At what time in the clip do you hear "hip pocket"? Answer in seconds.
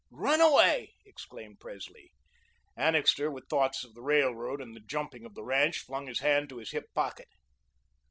6.71-7.27